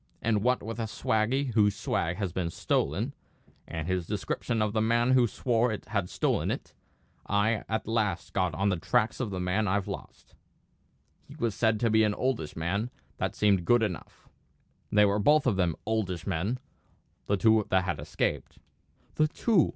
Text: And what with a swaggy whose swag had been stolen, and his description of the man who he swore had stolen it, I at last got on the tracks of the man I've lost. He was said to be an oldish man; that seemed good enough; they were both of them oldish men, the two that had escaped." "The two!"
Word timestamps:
And 0.19 0.41
what 0.41 0.63
with 0.63 0.79
a 0.79 0.87
swaggy 0.87 1.53
whose 1.53 1.75
swag 1.75 2.15
had 2.17 2.33
been 2.33 2.49
stolen, 2.49 3.13
and 3.67 3.87
his 3.87 4.07
description 4.07 4.59
of 4.59 4.73
the 4.73 4.81
man 4.81 5.11
who 5.11 5.21
he 5.21 5.27
swore 5.27 5.77
had 5.89 6.09
stolen 6.09 6.49
it, 6.49 6.73
I 7.27 7.63
at 7.69 7.87
last 7.87 8.33
got 8.33 8.55
on 8.55 8.69
the 8.69 8.77
tracks 8.79 9.19
of 9.19 9.29
the 9.29 9.39
man 9.39 9.67
I've 9.67 9.87
lost. 9.87 10.33
He 11.27 11.35
was 11.35 11.53
said 11.53 11.79
to 11.81 11.91
be 11.91 12.01
an 12.03 12.15
oldish 12.15 12.55
man; 12.55 12.89
that 13.17 13.35
seemed 13.35 13.63
good 13.63 13.83
enough; 13.83 14.27
they 14.91 15.05
were 15.05 15.19
both 15.19 15.45
of 15.45 15.55
them 15.55 15.75
oldish 15.85 16.25
men, 16.25 16.57
the 17.27 17.37
two 17.37 17.67
that 17.69 17.83
had 17.83 17.99
escaped." 17.99 18.57
"The 19.13 19.27
two!" 19.27 19.69